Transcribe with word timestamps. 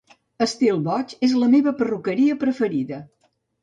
Estil 0.45 0.81
Boig 0.87 1.13
és 1.29 1.37
la 1.43 1.51
meva 1.53 1.77
perruqueria 1.83 2.43
preferida 2.47 3.05